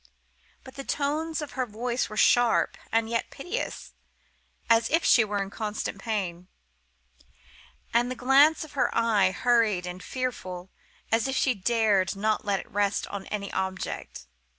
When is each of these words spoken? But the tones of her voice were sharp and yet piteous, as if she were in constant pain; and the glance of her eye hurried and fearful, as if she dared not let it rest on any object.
But 0.63 0.73
the 0.77 0.83
tones 0.83 1.43
of 1.43 1.51
her 1.51 1.67
voice 1.67 2.09
were 2.09 2.17
sharp 2.17 2.75
and 2.91 3.07
yet 3.07 3.29
piteous, 3.29 3.93
as 4.67 4.89
if 4.89 5.05
she 5.05 5.23
were 5.23 5.43
in 5.43 5.51
constant 5.51 5.99
pain; 6.01 6.47
and 7.93 8.09
the 8.09 8.15
glance 8.15 8.63
of 8.63 8.71
her 8.71 8.89
eye 8.97 9.29
hurried 9.29 9.85
and 9.85 10.01
fearful, 10.01 10.71
as 11.11 11.27
if 11.27 11.35
she 11.35 11.53
dared 11.53 12.15
not 12.15 12.43
let 12.43 12.59
it 12.59 12.71
rest 12.71 13.05
on 13.09 13.27
any 13.27 13.53
object. 13.53 14.25